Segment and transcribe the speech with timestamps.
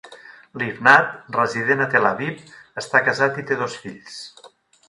[0.61, 2.41] Livnat, resident a Tel Aviv,
[2.85, 4.21] està casat i té dos fills.